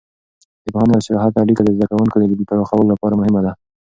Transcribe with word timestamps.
د 0.63 0.65
پوهنې 0.73 0.93
او 0.97 1.05
سیاحت 1.07 1.33
اړیکه 1.43 1.61
د 1.63 1.69
زده 1.75 1.85
کوونکو 1.91 2.15
د 2.17 2.23
لید 2.29 2.41
پراخولو 2.49 2.91
لپاره 2.93 3.17
مهمه 3.19 3.41
ده. 3.45 3.51